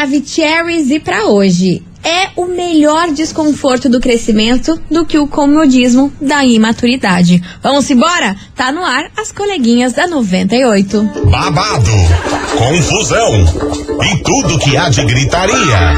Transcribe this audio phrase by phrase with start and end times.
[0.00, 1.82] Maravicheries e para hoje.
[2.02, 7.42] É o melhor desconforto do crescimento do que o comodismo da imaturidade.
[7.62, 8.34] Vamos embora?
[8.56, 11.02] Tá no ar as coleguinhas da 98.
[11.30, 11.90] Babado,
[12.56, 13.44] confusão
[14.02, 15.94] e tudo que há de gritaria.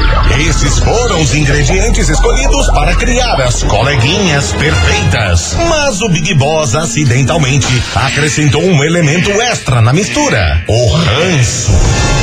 [0.49, 5.55] Esses foram os ingredientes escolhidos para criar as coleguinhas perfeitas.
[5.69, 12.22] Mas o Big Boss acidentalmente acrescentou um elemento extra na mistura: o ranço.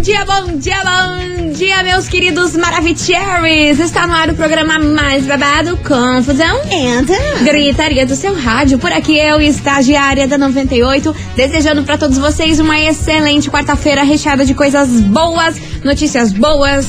[0.00, 3.78] dia, bom dia, bom dia, meus queridos Maravicheries!
[3.78, 7.16] Está no ar o programa mais babado, Confusão Entra.
[7.42, 8.78] Gritaria do seu rádio.
[8.78, 14.54] Por aqui eu, estagiária da 98, desejando para todos vocês uma excelente quarta-feira recheada de
[14.54, 16.86] coisas boas, notícias boas,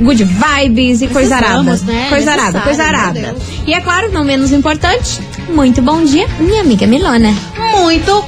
[0.00, 1.64] good vibes e coisa arada.
[1.64, 2.08] Precisamos, né?
[2.08, 3.20] Coisa arada, Necessário, coisa meu arada.
[3.20, 3.42] Deus.
[3.66, 7.34] E é claro, não menos importante, muito bom dia, minha amiga Milona.
[7.80, 8.24] Muito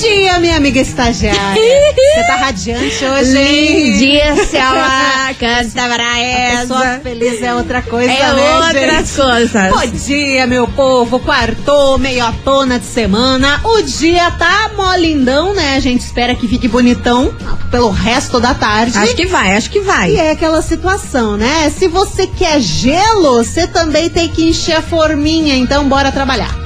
[0.00, 1.60] bom dia, minha amiga estagiária.
[1.60, 3.90] Você tá radiante hoje, hein?
[3.92, 7.00] Lindíssima, canta para A pessoa essa.
[7.00, 9.20] feliz é outra coisa, É né, outras gente?
[9.20, 9.70] coisas.
[9.70, 11.20] Bom dia, meu povo.
[11.20, 13.60] Quartou, meio a tona de semana.
[13.62, 15.76] O dia tá molindão, né?
[15.76, 17.34] A gente espera que fique bonitão
[17.70, 18.96] pelo resto da tarde.
[18.96, 20.12] Acho que vai, acho que vai.
[20.12, 21.70] E é aquela situação, né?
[21.76, 25.54] Se você quer gelo, você também tem que encher a forminha.
[25.54, 26.59] Então, bora trabalhar.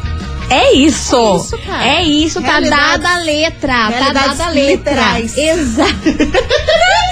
[0.54, 1.16] É isso.
[1.16, 1.86] É isso, cara.
[1.86, 3.90] É isso, tá dada a letra.
[3.90, 4.92] Tá dada a letra.
[5.18, 5.36] literais.
[5.36, 6.08] Exato.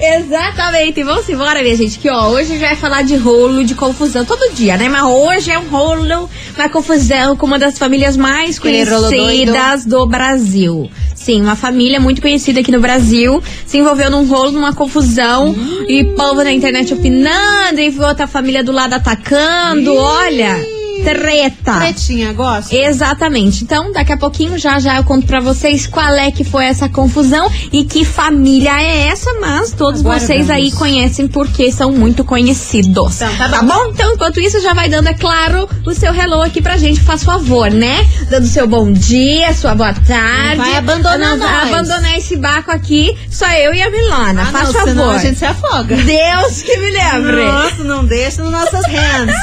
[0.00, 1.00] Exatamente.
[1.00, 1.98] E Vamos embora, minha gente.
[1.98, 4.88] Que ó, hoje a gente vai falar de rolo, de confusão todo dia, né?
[4.88, 10.90] Mas hoje é um rolo, uma confusão com uma das famílias mais conhecidas do Brasil.
[11.14, 15.54] Sim, uma família muito conhecida aqui no Brasil se envolveu num rolo, numa confusão
[15.88, 19.94] e povo na internet opinando e outra família do lado atacando.
[19.94, 20.56] Olha,
[21.04, 21.72] treta.
[21.78, 22.74] Pretinha, gosta?
[22.74, 23.64] Exatamente.
[23.64, 26.88] Então, daqui a pouquinho, já já eu conto pra vocês qual é que foi essa
[26.88, 30.78] confusão e que família é essa, mas todos Agora vocês aí vamos.
[30.78, 33.16] conhecem porque são muito conhecidos.
[33.20, 33.86] Então, tá bom.
[33.90, 37.22] Então, enquanto isso, já vai dando, é claro, o seu hello aqui pra gente, faz
[37.22, 38.06] favor, né?
[38.30, 40.56] Dando seu bom dia, sua boa tarde.
[40.56, 41.68] Não vai abandonar Não, nós.
[41.68, 44.42] abandonar esse barco aqui, só eu e a Milona.
[44.42, 45.14] Ah, faz não, favor.
[45.14, 45.96] a gente se afoga.
[45.96, 47.44] Deus que me lembre.
[47.44, 49.36] Nossa, não deixa nas nossas hands.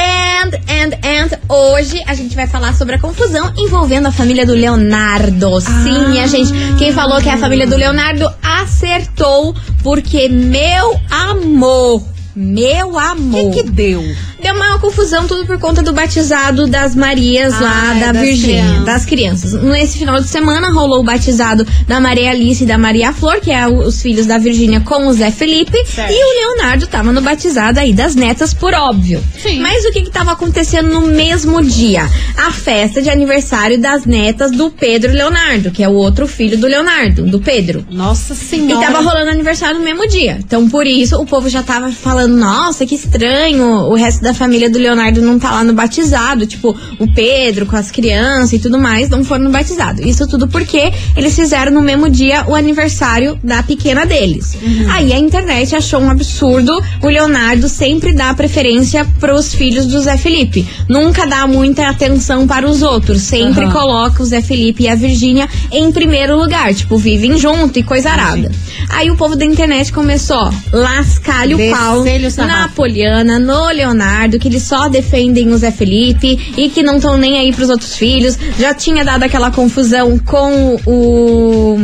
[0.43, 4.53] and, and, and, hoje a gente vai falar sobre a confusão envolvendo a família do
[4.53, 5.59] Leonardo.
[5.61, 6.51] Sim, minha gente.
[6.77, 8.29] Quem falou que é a família do Leonardo
[8.61, 12.03] acertou, porque meu amor.
[12.35, 13.51] Meu O amor.
[13.53, 14.03] que que deu?
[14.41, 18.61] Deu uma confusão tudo por conta do batizado das Marias lá Ai, da das Virgínia,
[18.63, 18.85] crianças.
[18.85, 19.53] das crianças.
[19.63, 23.51] Nesse final de semana rolou o batizado da Maria Alice e da Maria Flor, que
[23.51, 26.11] é o- os filhos da Virgínia com o Zé Felipe, Certo.
[26.13, 29.21] e o Leonardo tava no batizado aí das netas, por óbvio.
[29.41, 29.59] Sim.
[29.59, 32.07] Mas o que que tava acontecendo no mesmo dia?
[32.37, 36.67] A festa de aniversário das netas do Pedro Leonardo, que é o outro filho do
[36.67, 37.85] Leonardo, do Pedro.
[37.91, 38.85] Nossa E senhora.
[38.85, 40.37] tava rolando aniversário no mesmo dia.
[40.39, 44.69] Então, por isso, o povo já tava falando, nossa, que estranho, o resto da família
[44.69, 46.45] do Leonardo não tá lá no batizado.
[46.45, 50.01] Tipo, o Pedro com as crianças e tudo mais não foram no batizado.
[50.01, 54.57] Isso tudo porque eles fizeram no mesmo dia o aniversário da pequena deles.
[54.91, 60.17] Aí a internet achou um absurdo o Leonardo sempre dar preferência pros filhos do Zé
[60.17, 60.67] Felipe.
[60.87, 63.21] Nunca dá muita atenção para os outros.
[63.21, 63.73] Sempre Aham.
[63.73, 66.73] coloca o Zé Felipe e a Virgínia em primeiro lugar.
[66.73, 68.51] Tipo, vivem junto e coisa arada.
[68.89, 72.57] Aí o povo da internet começou, ó, lascar-lhe o pau Descer-lhe o sarrafo.
[72.61, 77.17] na Poliana, no Leonardo, que eles só defendem o Zé Felipe e que não estão
[77.17, 78.37] nem aí pros outros filhos.
[78.57, 81.77] Já tinha dado aquela confusão com o.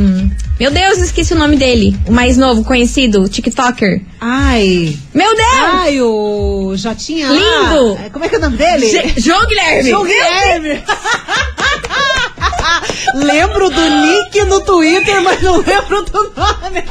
[0.60, 1.96] Meu Deus, esqueci o nome dele.
[2.08, 4.02] O mais novo, conhecido, o TikToker.
[4.22, 4.98] Ai.
[5.14, 5.48] Meu Deus!
[5.74, 7.34] Ai, o Jotinha lá.
[7.36, 7.98] Lindo.
[8.06, 8.88] É, Como é que é o nome dele?
[8.90, 9.90] Ge- João Guilherme!
[9.90, 10.82] João Guilherme.
[13.16, 16.84] Lembro do nick no Twitter, mas não lembro do nome.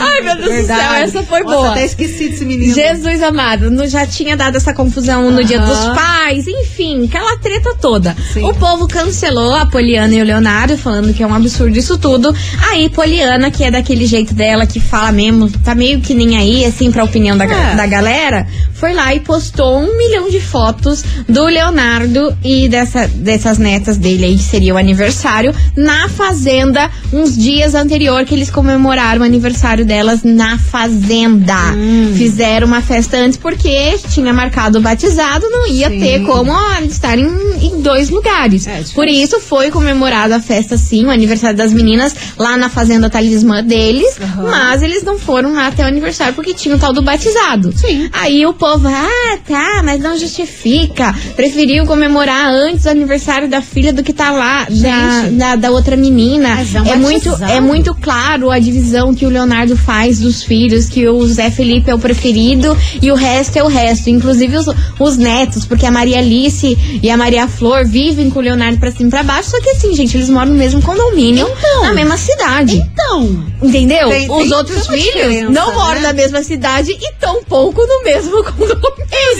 [0.00, 1.70] Ai, meu Deus do céu, essa foi Nossa, boa.
[1.72, 2.74] até esqueci desse menino.
[2.74, 7.74] Jesus amado, no- já tinha dado essa confusão no dia dos pais, enfim, aquela treta
[7.80, 8.16] toda.
[8.32, 8.44] Sim.
[8.44, 12.34] O povo cancelou a Poliana e o Leonardo, falando que é um absurdo isso tudo.
[12.70, 16.64] Aí, Poliana, que é daquele jeito dela, que fala mesmo, tá meio que nem aí,
[16.64, 17.74] assim, pra opinião da, É.
[17.74, 23.58] da galera, foi lá e postou um milhão de fotos do Leonardo e dessa, dessas
[23.58, 29.22] netas dele aí, que seria o aniversário, na fazenda, uns dias anterior que eles comemoraram
[29.22, 31.72] o aniversário delas na fazenda.
[31.74, 32.12] Hum.
[32.16, 36.00] Fizeram uma festa antes porque tinha marcado o batizado, não ia Sim.
[36.00, 36.52] ter como
[36.84, 37.28] estar em,
[37.60, 38.66] em dois lugares.
[38.66, 38.82] É.
[38.94, 43.62] Por isso foi comemorada a festa sim, o aniversário das meninas lá na fazenda talismã
[43.62, 44.50] deles, Aham.
[44.50, 47.72] mas eles não foram lá até o aniversário porque tinha o tal do batizado.
[47.76, 48.08] Sim.
[48.12, 51.14] Aí o povo, ah, tá, mas não justifica.
[51.36, 55.96] Preferiu comemorar antes o aniversário da filha do que tá lá, da, da, da outra
[55.96, 56.56] menina.
[56.56, 61.08] Mas é muito, é muito claro a divisão que o Leonardo faz dos filhos, que
[61.08, 64.10] o Zé Felipe é o preferido e o resto é o resto.
[64.10, 64.66] Inclusive os,
[64.98, 68.90] os netos, porque a Maria Alice e a Maria Flor vivem com o Leonardo pra
[68.90, 69.50] cima e pra baixo.
[69.50, 71.82] Só que assim, gente, eles moram no mesmo condomínio, Então.
[71.84, 72.76] na mesma cidade.
[72.76, 74.08] Então, Entendeu?
[74.08, 76.08] Tem- Os tem- outros filhos não moram né?
[76.08, 78.82] na mesma cidade e tampouco no mesmo condomínio.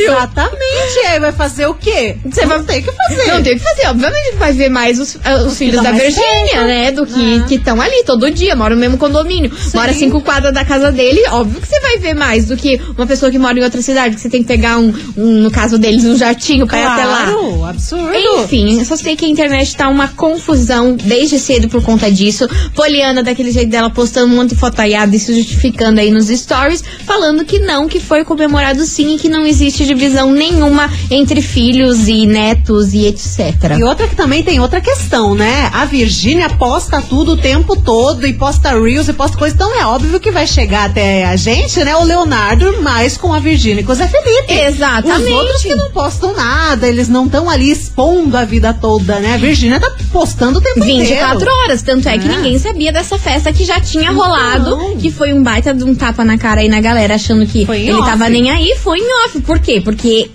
[0.06, 0.98] exatamente.
[1.08, 2.16] Aí vai fazer o quê?
[2.24, 3.26] Você vai- tem o que fazer.
[3.32, 3.86] Não tem o que fazer.
[3.88, 6.90] Obviamente vai ver mais os, ah, os filhos da Virgínia, né?
[6.90, 7.44] Do que Ah.
[7.46, 9.50] que estão ali todo dia, moram no mesmo condomínio.
[9.74, 11.20] Mora cinco quadras da casa dele.
[11.30, 14.14] Óbvio que você vai ver mais do que uma pessoa que mora em outra cidade,
[14.14, 17.04] que você tem que pegar um, um, no caso deles, um jatinho pra ir até
[17.04, 17.22] lá.
[17.24, 18.12] Claro, absurdo.
[18.44, 22.48] Enfim, eu só sei que a internet tá uma confusão desde cedo por conta disso.
[22.74, 26.82] Poliana, daquele jeito dela, postando um monte de fotaiada e se justificando aí nos stories,
[27.06, 32.08] falando que não, que foi comemorado sim e que não existe divisão nenhuma entre filhos
[32.08, 33.76] e netos e etc.
[33.78, 35.70] E outra que também tem outra questão, né?
[35.72, 39.54] A Virgínia posta tudo o tempo todo e posta reels e posta coisa.
[39.54, 41.94] Então é óbvio que vai chegar até a gente, né?
[41.96, 44.52] O Leonardo mais com a Virgínia e com o Zé Felipe.
[44.52, 45.32] Exatamente.
[45.32, 49.34] Os outros que não postam nada, eles não estão ali expondo a vida toda, né?
[49.34, 51.52] A Virgínia tá postando o tempo 24 inteiro.
[51.64, 52.36] horas, tanto é que É.
[52.36, 54.16] ninguém sabia dessa festa que já tinha Então.
[54.16, 57.62] rolado, que foi um baita de um tapa na cara aí na galera, achando que
[57.70, 58.08] ele off.
[58.10, 59.40] tava nem aí, foi em off.
[59.40, 59.80] Por quê?
[59.82, 60.30] Porque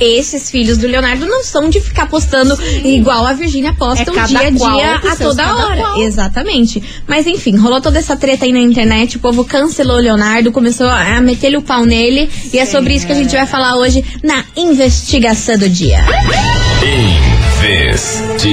[0.00, 4.14] esses filhos do Leonardo não são de ficar postando igual a Virgínia posta É o
[4.14, 5.76] cada dia a dia a toda hora.
[5.80, 6.02] qual.
[6.02, 6.82] Exatamente.
[7.06, 10.88] Mas enfim, rolou toda essa treta aí na internet, o povo cancelou o Leonardo, começou
[10.88, 14.04] a meter-lhe o pau nele, e é sobre isso que a gente vai falar hoje
[14.22, 16.04] na investigação do dia.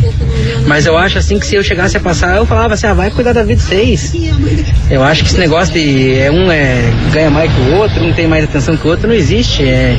[0.66, 3.12] Mas eu acho assim que se eu chegasse a passar, eu falava assim, ah, vai
[3.12, 4.14] cuidar da vida de vocês.
[4.90, 6.82] Eu acho que esse negócio de é, um é,
[7.12, 9.64] ganha mais que o outro, um tem mais atenção que o outro, não existe.
[9.64, 9.98] É,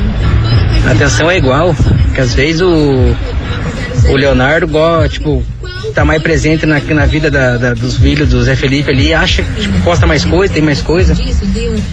[0.87, 1.75] a atenção é igual.
[1.75, 3.15] Porque às vezes o,
[4.09, 4.69] o Leonardo,
[5.09, 5.45] tipo,
[5.91, 9.43] tá mais presente na, na vida da- da- dos filhos do Zé Felipe ali, acha
[9.43, 11.15] que tipo, posta mais coisa, tem mais coisa.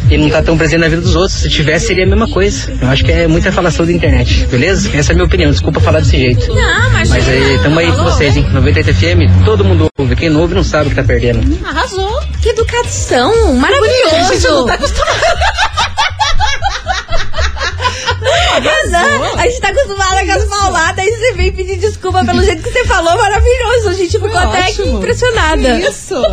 [0.09, 1.33] E não tá tão presente na vida dos outros.
[1.39, 2.71] Se tivesse, seria a mesma coisa.
[2.81, 4.89] Eu acho que é muita falação da internet, beleza?
[4.95, 6.47] Essa é a minha opinião, desculpa falar desse jeito.
[6.53, 7.09] Não, mas.
[7.09, 8.45] Mas aí, tamo aí com vocês, hein?
[8.53, 10.15] 98 FM, todo mundo ouve.
[10.15, 11.57] Quem não ouve não sabe o que tá perdendo.
[11.65, 12.21] Arrasou.
[12.41, 13.53] Que educação!
[13.55, 14.33] Maravilhoso!
[14.33, 15.17] Gente não tá acostumado.
[18.59, 22.63] Renan, a gente tá acostumada com as pauladas, aí você vem pedir desculpa pelo jeito
[22.63, 23.89] que você falou, maravilhoso.
[23.89, 24.97] A gente ficou até aqui ótimo.
[24.97, 25.79] impressionada.
[25.79, 26.15] Isso.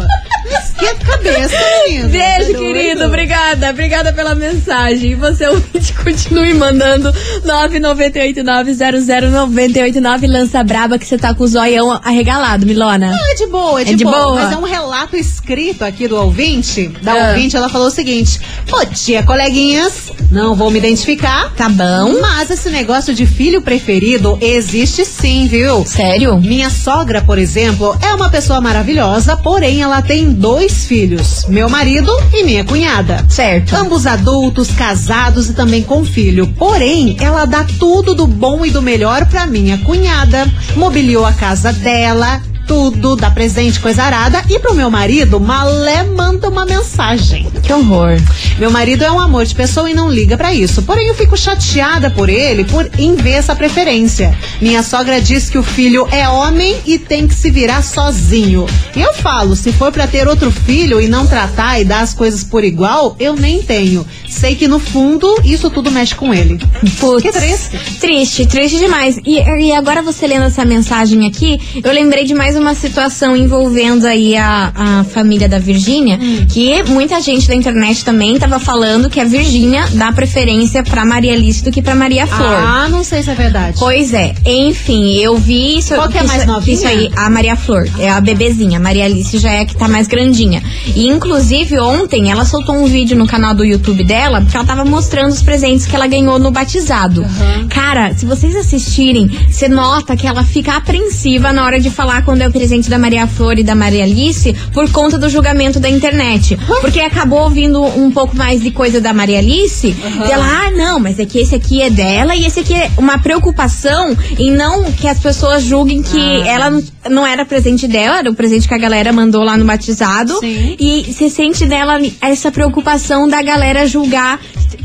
[0.44, 2.08] Esquenta a cabeça, menino.
[2.10, 2.98] Beijo, Tá querido.
[2.98, 3.04] doido?
[3.06, 3.70] Obrigada.
[3.70, 5.12] Obrigada pela mensagem.
[5.12, 7.10] E você, ouvinte, continue mandando
[7.44, 10.28] 998900989.
[10.30, 13.10] Lança braba que você tá com o zoião arregalado, Milona.
[13.30, 14.16] É de boa, é de, É de boa.
[14.16, 14.34] boa?
[14.42, 16.88] Mas é um relato escrito aqui do ouvinte.
[17.02, 17.28] Da Ah.
[17.30, 18.38] ouvinte, ela falou o seguinte:
[18.68, 20.03] Bom dia, coleguinhas.
[20.34, 21.54] Não vou me identificar.
[21.54, 22.20] Tá bom?
[22.20, 25.86] Mas esse negócio de filho preferido existe sim, viu?
[25.86, 26.36] Sério?
[26.40, 32.10] Minha sogra, por exemplo, é uma pessoa maravilhosa, porém ela tem dois filhos: meu marido
[32.32, 33.24] e minha cunhada.
[33.28, 33.76] Certo.
[33.76, 36.48] Ambos adultos, casados e também com filho.
[36.58, 40.52] Porém, ela dá tudo do bom e do melhor pra minha cunhada.
[40.74, 44.42] Mobiliou a casa dela, tudo, dá presente, coisa arada.
[44.48, 47.50] E pro meu marido, malé manda uma mensagem.
[47.62, 48.20] Que horror.
[48.58, 50.82] Meu marido é um amor de pessoa e não liga pra isso.
[50.82, 54.36] Porém, eu fico chateada por ele por em ver essa preferência.
[54.60, 58.66] Minha sogra diz que o filho é homem e tem que se virar sozinho.
[58.94, 62.14] E eu falo, se for pra ter outro filho e não tratar e dar as
[62.14, 64.06] coisas por igual, eu nem tenho.
[64.34, 66.58] Sei que no fundo isso tudo mexe com ele.
[67.00, 67.22] Putz.
[67.22, 67.78] Que triste.
[68.00, 69.18] Triste, triste demais.
[69.24, 74.06] E, e agora você lendo essa mensagem aqui, eu lembrei de mais uma situação envolvendo
[74.06, 76.46] aí a, a família da Virgínia, Hum.
[76.48, 81.32] que muita gente da internet também tava falando que a Virgínia dá preferência pra Maria
[81.32, 82.46] Alice do que pra Maria Flor.
[82.48, 83.76] Ah, não sei se é verdade.
[83.78, 85.94] Pois é, enfim, eu vi isso.
[85.94, 86.74] Qual que é isso, mais novinha?
[86.76, 88.78] Isso aí, a Maria Flor, é a bebezinha.
[88.78, 90.62] A Maria Alice já é a que tá mais grandinha.
[90.94, 94.84] E inclusive ontem ela soltou um vídeo no canal do YouTube dela, porque ela tava
[94.84, 97.24] mostrando os presentes que ela ganhou no batizado.
[97.68, 102.42] Cara, se vocês assistirem, você nota que ela fica apreensiva na hora de falar quando
[102.42, 105.88] é o presente da Maria Flor e da Maria Alice, por conta do julgamento da
[105.88, 106.56] internet.
[106.80, 110.98] Porque acabou ouvindo um pouco mais de coisa da Maria Alice, e ela, ah, não,
[110.98, 114.90] mas é que esse aqui é dela e esse aqui é uma preocupação em não
[114.92, 116.48] que as pessoas julguem que Ah.
[116.48, 120.38] ela não, era presente dela, era o presente que a galera mandou lá no batizado.
[120.40, 120.76] Sim.
[120.78, 124.13] E se sente dela essa preocupação da galera julgar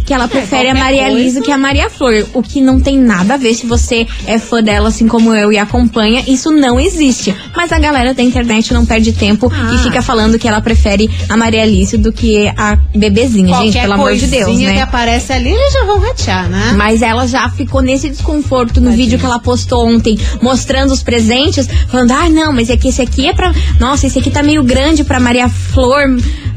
[0.06, 1.18] que ela prefere a É, qualquer Maria coisa.
[1.20, 2.26] Lisa que a Maria Flor.
[2.34, 5.52] O que não tem nada a ver se você é fã dela, assim como eu,
[5.52, 6.24] e acompanha.
[6.28, 7.36] Isso não existe.
[7.56, 9.72] Mas a galera da internet não perde tempo Ah.
[9.76, 13.82] e fica falando que ela prefere a Maria Alice do que a bebezinha, gente, Qualquer
[13.82, 14.82] pelo amor de Deus, coisinha que né?
[14.82, 16.74] aparece ali, eles já vão ratear, né?
[16.76, 21.68] Mas ela já ficou nesse desconforto no vídeo que ela postou ontem, mostrando os presentes,
[21.88, 23.54] falando: ah, não, mas é que esse aqui é pra.
[23.80, 26.04] Nossa, esse aqui tá meio grande pra Maria Flor,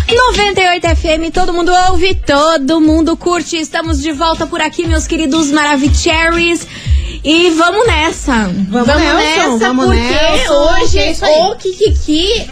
[0.09, 3.59] 98 FM, todo mundo ouve, todo mundo curte.
[3.59, 6.67] Estamos de volta por aqui, meus queridos Maravicheries.
[7.23, 8.51] E vamos nessa.
[8.69, 12.51] Vamos, Nelson, vamos, porque Nelson, hoje é o Kikiki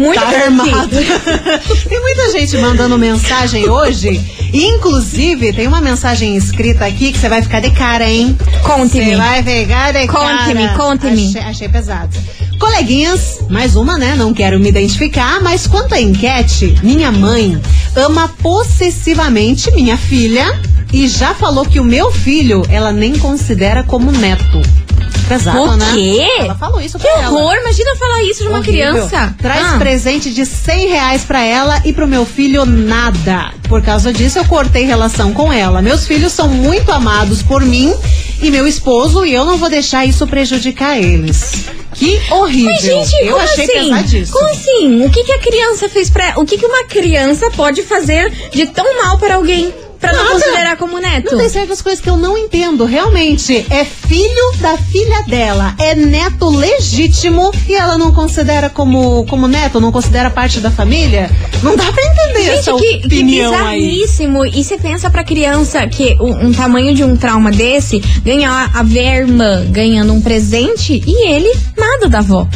[0.00, 0.88] Muito tá armado.
[1.86, 4.18] tem muita gente mandando mensagem hoje.
[4.50, 8.36] Inclusive, tem uma mensagem escrita aqui que você vai ficar de cara, hein?
[8.62, 9.10] Conte-me.
[9.10, 10.38] Você vai pegar de cara.
[10.38, 11.28] Conte-me, conte-me.
[11.28, 12.16] Achei, achei pesado.
[12.58, 14.14] Coleguinhas, mais uma, né?
[14.16, 17.60] Não quero me identificar, mas quanto à enquete, minha mãe
[17.94, 20.58] ama possessivamente minha filha
[20.92, 24.62] e já falou que o meu filho ela nem considera como neto.
[25.30, 25.86] Pesado, O né?
[25.94, 26.26] quê?
[26.40, 27.30] Ela falou isso Que pra ela.
[27.38, 28.92] horror, imagina falar isso de uma Horrível.
[28.92, 29.34] criança.
[29.40, 29.78] Traz Ah.
[29.78, 33.52] presente de 100 reais pra ela e pro meu filho nada.
[33.68, 35.80] Por causa disso, eu cortei relação com ela.
[35.80, 37.94] Meus filhos são muito amados por mim
[38.42, 41.66] e meu esposo e eu não vou deixar isso prejudicar eles.
[41.94, 42.72] Que horrível.
[42.72, 43.72] Mas, gente, eu como achei assim?
[43.90, 44.38] pesadíssimo.
[44.38, 45.04] Como assim?
[45.06, 46.34] O que, que a criança fez pra.
[46.38, 49.72] O que, que uma criança pode fazer de tão mal para alguém?
[50.00, 50.34] Pra não Nada.
[50.34, 51.32] considerar como neto?
[51.32, 52.84] Não tem certas coisas que eu não entendo.
[52.86, 55.74] Realmente, é filho da filha dela.
[55.78, 61.30] É neto legítimo e ela não considera como, como neto, não considera parte da família?
[61.62, 63.80] Não dá pra entender Gente, essa que, que opinião aí.
[63.80, 64.46] bizarríssimo.
[64.46, 68.82] E você pensa pra criança que um, um tamanho de um trauma desse, ganhar a
[68.82, 69.26] ver
[69.70, 72.48] ganhando um presente e ele nada da avó.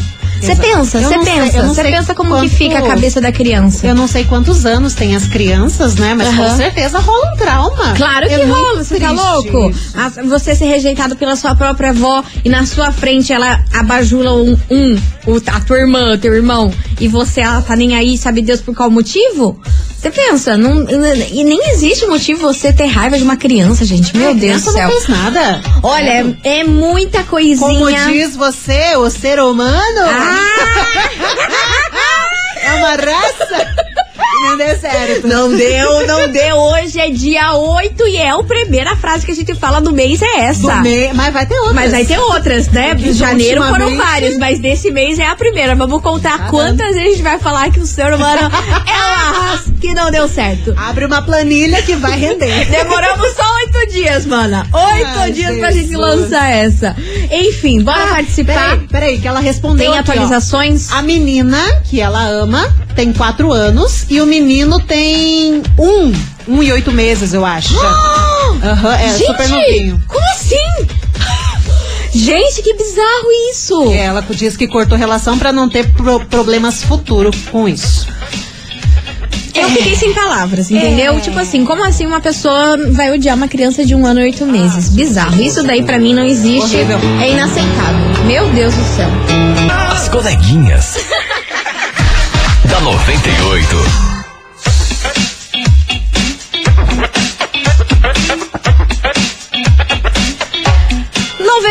[0.44, 3.86] Você pensa, você pensa, você pensa como quanto- que fica a cabeça da criança.
[3.86, 6.14] Eu não sei quantos anos tem as crianças, né?
[6.14, 7.94] Mas com certeza rola um trauma.
[7.96, 9.70] Claro que É rola, você tá louco?
[9.70, 9.94] isso.
[10.28, 14.96] Você ser rejeitado pela sua própria avó e na sua frente ela abajula um, um
[15.46, 16.70] a tua irmã, teu irmão,
[17.00, 19.58] e você, ela tá nem aí, sabe Deus por qual motivo?
[20.04, 20.84] Você pensa, não,
[21.32, 24.14] e nem existe motivo você ter raiva de uma criança, gente.
[24.14, 24.82] Meu É, Deus do céu.
[24.82, 25.62] não fez nada.
[25.82, 27.66] Olha, é, é muita coisinha.
[27.66, 30.86] Como diz você, o ser humano Ah!
[32.60, 33.83] é uma raça
[35.24, 35.92] não deu.
[35.92, 36.56] Não deu, não deu.
[36.56, 40.20] Hoje é dia 8 e é a primeira frase que a gente fala do mês
[40.22, 40.76] é essa.
[40.76, 41.74] Me- Mas vai ter outras.
[41.74, 42.94] Mas vai ter outras, né?
[42.94, 45.74] Porque Janeiro foram vários, mas desse mês é a primeira.
[45.74, 46.50] Vamos contar Caramba.
[46.50, 50.10] quantas vezes a gente vai falar que o ser humano é uma raça que não
[50.10, 50.74] deu certo.
[50.76, 52.64] Abre uma planilha que vai render.
[52.70, 54.66] Demoramos só oito dias, mana.
[54.72, 55.98] Oito Ai, dias pra gente Jesus.
[56.20, 56.96] lançar essa.
[57.30, 58.54] Enfim, bora participar.
[58.54, 60.12] Peraí, peraí, que ela respondeu Tem aqui, ó.
[60.12, 60.90] atualizações?
[60.92, 61.58] A menina,
[61.94, 66.12] que ela ama, tem quatro anos e o menino tem um,
[66.48, 67.72] um e oito meses, eu acho.
[68.64, 70.02] Aham, é gente, super novinho.
[70.08, 70.56] como assim?
[72.12, 73.92] Gente, que bizarro isso.
[73.92, 78.06] E Ela diz que cortou relação pra não ter pro- problemas futuros com isso.
[79.54, 81.16] Eu fiquei sem palavras, entendeu?
[81.16, 81.20] É.
[81.20, 84.44] Tipo assim, como assim uma pessoa vai odiar uma criança de um ano e oito
[84.46, 84.88] meses?
[84.90, 85.40] Bizarro.
[85.42, 86.74] Isso daí pra mim não existe.
[86.76, 86.98] Horrível.
[87.20, 88.24] É inaceitável.
[88.26, 89.08] Meu Deus do céu.
[89.92, 90.96] As coleguinhas.
[92.74, 94.13] Da 98.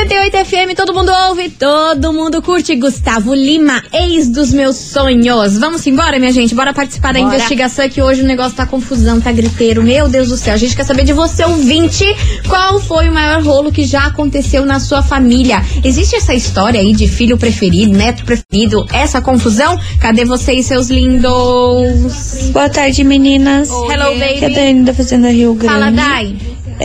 [0.03, 2.75] 98 FM, todo mundo ouve, todo mundo curte.
[2.75, 5.57] Gustavo Lima, ex dos meus sonhos.
[5.57, 6.53] Vamos embora, minha gente?
[6.53, 7.33] Bora participar da Bora.
[7.33, 9.81] investigação que hoje o negócio tá confusão, tá griteiro.
[9.81, 10.55] Meu Deus do céu.
[10.55, 12.03] A gente quer saber de você, ouvinte,
[12.49, 15.63] qual foi o maior rolo que já aconteceu na sua família?
[15.85, 19.79] Existe essa história aí de filho preferido, neto preferido, essa confusão?
[20.01, 22.49] Cadê vocês, seus lindos?
[22.51, 23.69] Boa tarde, meninas.
[23.69, 23.87] Hello,
[24.17, 24.53] Que é a baby.
[24.55, 25.73] Dani da Fazenda Rio Grande.
[25.73, 26.35] Fala, Dai.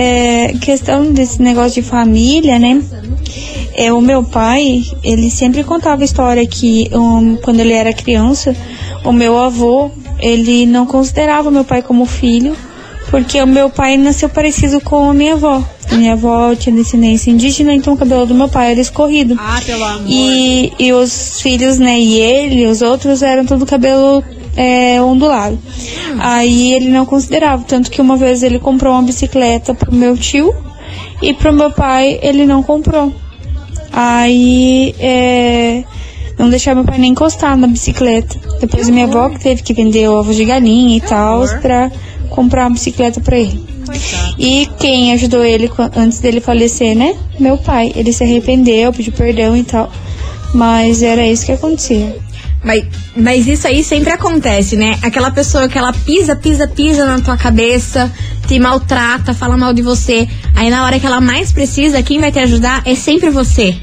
[0.00, 2.80] É, questão desse negócio de família, né?
[3.74, 8.54] É, o meu pai, ele sempre contava a história que um, quando ele era criança,
[9.04, 12.56] o meu avô, ele não considerava meu pai como filho,
[13.10, 15.64] porque o meu pai nasceu parecido com a minha avó.
[15.90, 19.36] A minha avó tinha descendência indígena, então o cabelo do meu pai era escorrido.
[19.38, 20.06] Ah, pelo amor.
[20.06, 24.22] E, e os filhos, né, e ele, os outros eram tudo cabelo
[24.58, 25.56] é, ondulado.
[26.18, 30.52] Aí ele não considerava, tanto que uma vez ele comprou uma bicicleta pro meu tio
[31.22, 33.14] e pro meu pai ele não comprou.
[33.92, 35.84] Aí é,
[36.36, 38.36] não deixava meu pai nem encostar na bicicleta.
[38.60, 41.92] Depois a minha avó que teve que vender ovos de galinha e tal pra
[42.28, 43.64] comprar uma bicicleta pra ele.
[44.36, 47.16] E quem ajudou ele antes dele falecer, né?
[47.38, 47.92] Meu pai.
[47.94, 49.90] Ele se arrependeu, pediu perdão e tal.
[50.52, 52.27] Mas era isso que acontecia.
[52.62, 52.84] Mas,
[53.16, 54.98] mas isso aí sempre acontece, né?
[55.02, 58.12] Aquela pessoa que ela pisa, pisa, pisa na tua cabeça,
[58.46, 60.28] te maltrata, fala mal de você.
[60.54, 63.76] Aí na hora que ela mais precisa, quem vai te ajudar é sempre você.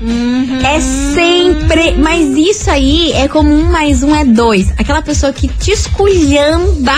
[0.63, 1.95] É sempre.
[1.97, 4.71] Mas isso aí é como um mais um é dois.
[4.77, 6.97] Aquela pessoa que te esculhamba,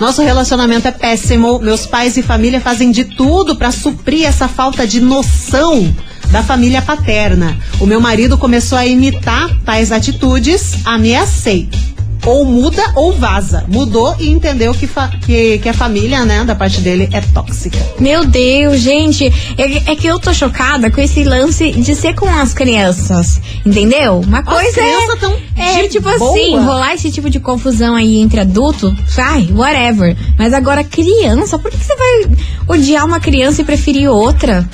[0.00, 4.86] Nosso relacionamento é péssimo, meus pais e família fazem de tudo para suprir essa falta
[4.86, 5.94] de noção
[6.30, 7.58] da família paterna.
[7.78, 11.68] O meu marido começou a imitar tais atitudes, ameacei.
[12.24, 13.64] Ou muda ou vaza.
[13.68, 14.88] Mudou e entendeu que,
[15.24, 17.78] que, que a família, né, da parte dele é tóxica.
[17.98, 22.28] Meu Deus, gente, é, é que eu tô chocada com esse lance de ser com
[22.28, 24.20] as crianças, entendeu?
[24.20, 26.30] Uma coisa crianças é, tão é de tipo boa.
[26.30, 30.16] assim, rolar esse tipo de confusão aí entre adulto, ai, whatever.
[30.38, 32.36] Mas agora criança, por que que você vai
[32.68, 34.68] odiar uma criança e preferir outra?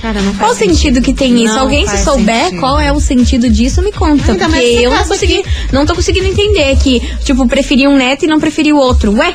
[0.00, 1.54] Cara, não Qual o sentido que tem isso?
[1.54, 2.60] Não Alguém se souber sentido.
[2.60, 4.32] qual é o sentido disso, me conta.
[4.32, 5.50] Ainda porque eu não consegui, aqui.
[5.72, 9.12] não tô conseguindo entender que, tipo, preferi um neto e não preferi o outro.
[9.16, 9.34] Ué?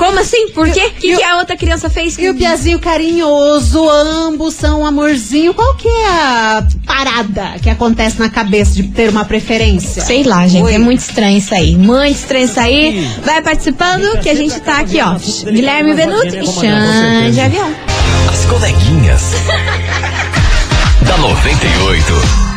[0.00, 0.48] Como assim?
[0.48, 0.86] Por quê?
[0.86, 2.16] O que, que a outra criança fez?
[2.16, 5.52] E o Piazinho carinhoso, ambos são um amorzinho.
[5.52, 10.02] Qual que é a parada que acontece na cabeça de ter uma preferência?
[10.02, 10.64] Sei lá, gente.
[10.64, 10.74] Oi.
[10.74, 11.76] É muito estranho isso aí.
[11.76, 13.06] Muito estranho isso aí.
[13.22, 15.16] Vai participando que a gente tá aqui, ó.
[15.44, 17.70] Guilherme Venuto e Xande de Avião.
[18.30, 18.89] As coleguinhas.
[21.00, 22.49] da 98.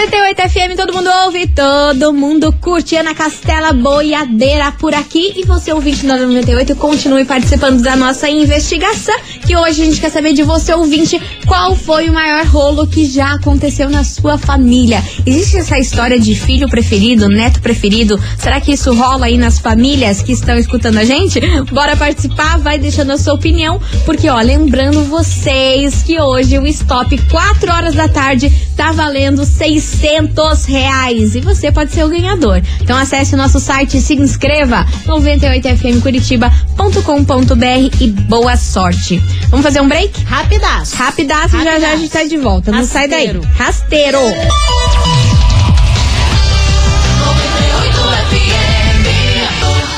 [0.00, 2.96] 98 FM, todo mundo ouve, todo mundo curte.
[2.96, 5.34] Ana Castela Boiadeira por aqui.
[5.36, 9.14] E você, ouvinte da 98, continue participando da nossa investigação.
[9.46, 13.04] Que hoje a gente quer saber de você, ouvinte, qual foi o maior rolo que
[13.04, 15.04] já aconteceu na sua família.
[15.26, 18.18] Existe essa história de filho preferido, neto preferido?
[18.38, 21.40] Será que isso rola aí nas famílias que estão escutando a gente?
[21.70, 23.78] Bora participar, vai deixando a sua opinião.
[24.06, 29.44] Porque, ó, lembrando vocês que hoje o stop, 4 horas da tarde, tá valendo
[29.90, 32.62] 600 reais e você pode ser o ganhador.
[32.80, 39.20] Então acesse o nosso site e se inscreva 98fmcuritiba.com.br e boa sorte.
[39.48, 40.24] Vamos fazer um break?
[40.24, 40.96] Rapidaço.
[40.96, 42.70] Rapidaço, já já a gente tá de volta.
[42.70, 43.26] Não sai daí.
[43.26, 43.48] Rasteiro.
[43.58, 44.18] Rasteiro.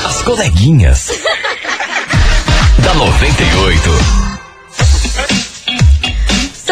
[0.05, 1.09] As coleguinhas.
[2.83, 4.22] da 98.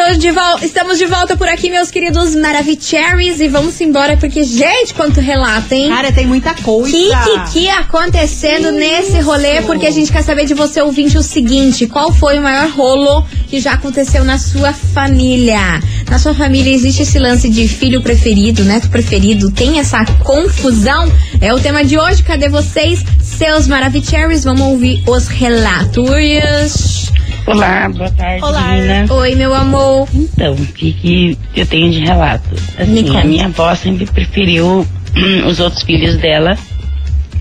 [0.02, 4.96] Estamos de, estamos de volta por aqui, meus queridos Maravicheries, e vamos embora porque, gente,
[4.96, 5.90] quanto relato, hein?
[5.90, 6.90] Cara, tem muita coisa.
[6.90, 9.62] que, que, que acontecendo nesse rolê?
[9.62, 13.24] Porque a gente quer saber de você, ouvinte, o seguinte: qual foi o maior rolo
[13.48, 15.80] que já aconteceu na sua família?
[16.10, 19.52] Na sua família existe esse lance de filho preferido, neto preferido?
[19.52, 21.12] Tem essa confusão?
[21.40, 22.24] É o tema de hoje.
[22.24, 24.44] Cadê vocês, seus Maravicheries?
[24.44, 27.12] Vamos ouvir os relatos.
[27.46, 28.68] Olá, boa tarde, Olá.
[28.72, 29.06] menina.
[29.14, 30.08] Oi, meu amor.
[30.14, 32.44] Então, o que, que eu tenho de relato?
[32.78, 34.86] Assim, a minha avó sempre preferiu
[35.48, 36.58] os outros filhos dela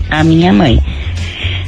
[0.09, 0.79] à minha mãe.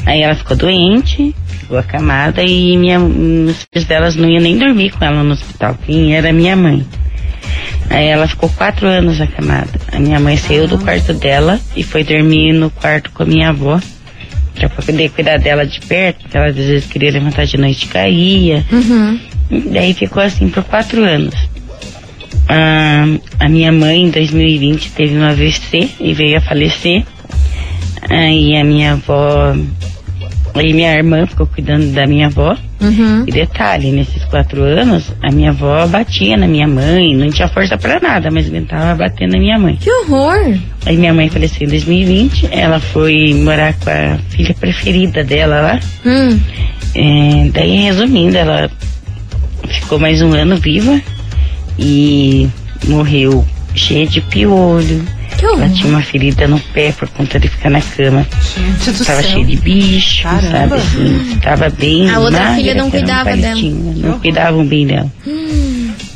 [0.06, 4.92] Aí ela ficou doente, ficou acamada e minha, os filhos delas não iam nem dormir
[4.92, 5.78] com ela no hospital.
[5.86, 6.86] Quem era minha mãe.
[7.90, 9.80] Aí ela ficou quatro anos acamada.
[9.92, 13.50] A minha mãe saiu do quarto dela e foi dormir no quarto com a minha
[13.50, 13.80] avó.
[14.56, 17.88] Pra poder cuidar dela de perto, porque ela às vezes queria levantar de noite e
[17.88, 18.66] caía.
[18.72, 19.20] Uhum.
[19.72, 21.36] Daí ficou assim por quatro anos.
[22.48, 23.06] Ah,
[23.40, 27.04] a minha mãe, em 2020, teve um AVC e veio a falecer.
[28.10, 29.56] Aí a minha avó.
[30.56, 32.56] Aí minha irmã ficou cuidando da minha avó.
[32.80, 33.24] Uhum.
[33.26, 37.78] E detalhe, nesses quatro anos, a minha avó batia na minha mãe, não tinha força
[37.78, 39.78] pra nada, mas aguentava bater na minha mãe.
[39.78, 40.58] Que horror!
[40.86, 45.80] Aí minha mãe faleceu em 2020, ela foi morar com a filha preferida dela lá.
[46.06, 46.40] Hum.
[46.94, 48.70] É, daí, resumindo, ela
[49.68, 51.02] ficou mais um ano viva
[51.80, 52.48] e
[52.88, 55.04] morreu cheia de piolho.
[55.44, 55.64] Que horror!
[55.64, 58.26] Ela tinha uma ferida no pé por conta de ficar na cama.
[58.56, 59.32] Gente do Tava céu.
[59.32, 60.50] cheia de bicho, Caramba.
[60.52, 61.40] sabe assim?
[61.42, 62.10] Tava bem.
[62.10, 63.42] A outra filha não um cuidava dela.
[63.42, 65.12] palitinho, Não cuidavam bem dela.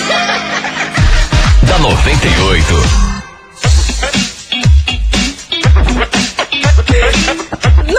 [1.62, 3.01] da 98.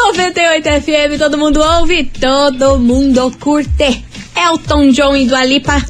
[0.03, 4.03] 98 FM, todo mundo ouve, todo mundo curte.
[4.35, 5.81] Elton John e Dua Lipa,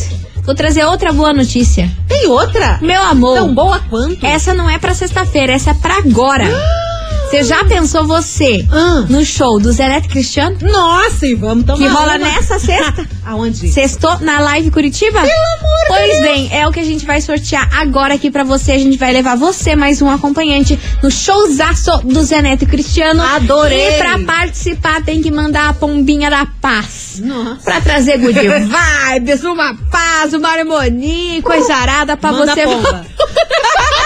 [0.43, 1.91] vou trazer outra boa notícia.
[2.07, 2.79] Tem outra?
[2.81, 4.25] Meu amor, Tão boa quanto?
[4.25, 6.45] essa não é pra sexta-feira, essa é pra agora.
[7.31, 9.05] Você já pensou você Ah.
[9.07, 10.57] no show do Zé Neto Cristiano?
[10.61, 12.17] Nossa, e vamos tomar Que rola uma.
[12.17, 13.07] nessa sexta?
[13.25, 13.69] Aonde?
[13.71, 15.21] Sextou na live Curitiba?
[15.21, 18.73] Pelo amor Pois bem, é o que a gente vai sortear agora aqui pra você.
[18.73, 23.21] A gente vai levar você mais um acompanhante no showzaço do Zé Neto e Cristiano.
[23.23, 23.95] Adorei.
[23.95, 27.21] E pra participar tem que mandar a pombinha da paz.
[27.23, 27.61] Nossa.
[27.63, 32.63] Pra trazer good vibes, uma paz, uma harmonia, coisa arada pra Manda você.
[32.63, 33.05] pomba.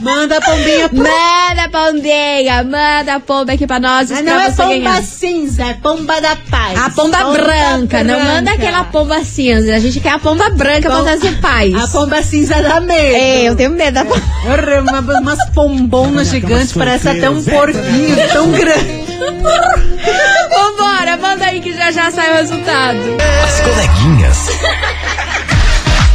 [0.00, 0.98] Manda a pombinha pro...
[0.98, 4.70] Manda a pombinha, manda a pomba aqui pra nós Mas pra não é você pomba
[4.78, 5.02] ganhar.
[5.02, 6.78] cinza, é pomba da paz.
[6.78, 9.74] A pomba branca, não manda aquela pomba cinza.
[9.74, 11.74] A gente quer a pomba branca pra Pom- trazer paz.
[11.74, 13.14] A pomba cinza dá medo.
[13.16, 14.22] É, eu tenho medo da pomba.
[14.46, 19.00] Orra, uma- Umas pombonas gigantes, parece até um porquinho tão grande.
[20.50, 22.98] Vambora, manda aí que já já sai o resultado.
[23.44, 24.48] As coleguinhas.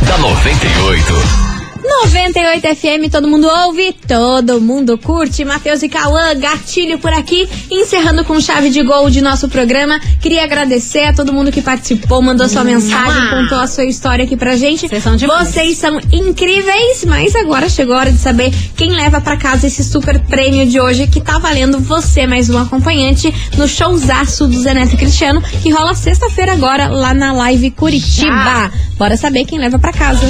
[0.07, 1.44] da 98.
[1.87, 5.45] 98 FM, todo mundo ouve, todo mundo curte.
[5.45, 7.47] Matheus e Cauã, gatilho por aqui.
[7.69, 9.99] Encerrando com chave de gol de nosso programa.
[10.19, 14.35] Queria agradecer a todo mundo que participou, mandou sua mensagem, contou a sua história aqui
[14.35, 14.87] pra gente.
[14.87, 15.17] Vocês são.
[15.17, 19.83] Vocês são incríveis, mas agora chegou a hora de saber quem leva pra casa esse
[19.83, 24.73] super prêmio de hoje que tá valendo você mais um acompanhante no showzaço do Zé
[24.73, 28.71] Neto e Cristiano, que rola sexta-feira agora lá na Live Curitiba.
[28.97, 30.25] Bora saber quem leva pra casa.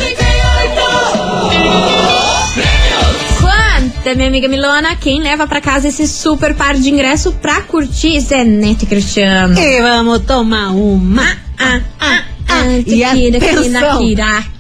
[3.40, 8.20] Quanta, minha amiga Milona, quem leva pra casa esse super par de ingresso pra curtir
[8.20, 9.60] Zé Neto e Cristiano?
[9.60, 11.22] E vamos tomar uma.
[11.24, 12.24] Ah, ah, ah,
[12.86, 14.00] E atenção,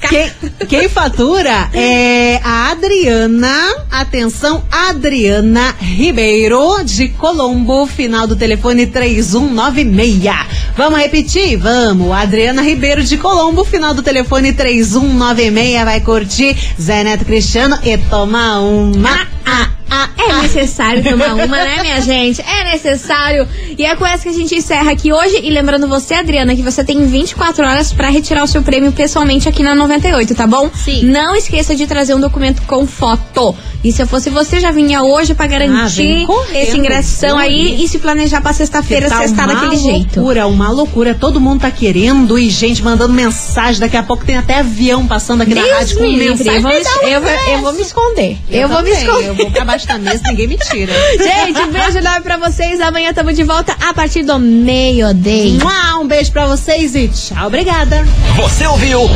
[0.09, 0.31] quem,
[0.67, 10.65] quem fatura é a Adriana, atenção, Adriana Ribeiro de Colombo, final do telefone 3196.
[10.77, 11.57] Vamos repetir?
[11.57, 12.11] Vamos.
[12.11, 18.59] Adriana Ribeiro de Colombo, final do telefone 3196, vai curtir Zé Neto Cristiano e tomar
[18.59, 19.09] uma.
[19.09, 19.69] Ah, ah,
[20.17, 22.41] É necessário tomar uma, né, minha gente?
[22.41, 23.47] É necessário.
[23.77, 25.39] E é com essa que a gente encerra aqui hoje.
[25.43, 29.47] E lembrando você, Adriana, que você tem 24 horas pra retirar o seu prêmio pessoalmente
[29.47, 30.69] aqui na 98, tá bom?
[30.73, 31.03] Sim.
[31.05, 33.55] Não esqueça de trazer um documento com foto.
[33.83, 37.83] E se eu fosse você, já vinha hoje pra Ah, garantir correndo, esse ingressão aí
[37.83, 40.15] e se planejar pra sexta-feira tá sextar uma daquele jeito.
[40.15, 41.13] loucura, uma loucura.
[41.13, 43.79] Todo mundo tá querendo e gente mandando mensagem.
[43.79, 46.55] Daqui a pouco tem até avião passando aqui na Deus rádio com me livre, mensagem.
[46.55, 48.37] eu vou, Me me, eu, vou, eu vou me esconder.
[48.49, 49.27] Eu, vou me também, esconder.
[49.27, 50.93] Eu vou pra baixo da mesa, ninguém me tira.
[51.17, 52.79] Gente, um beijo enorme pra vocês.
[52.81, 55.59] Amanhã tamo de volta a partir do meio-dia.
[55.99, 58.05] Um beijo pra vocês e tchau, obrigada.
[58.35, 59.09] Você ouviu?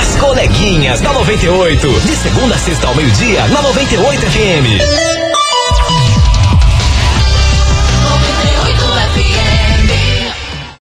[0.00, 2.00] As coleguinhas da 98.
[2.00, 5.19] De segunda a sexta ao meio-dia, na 98 FM.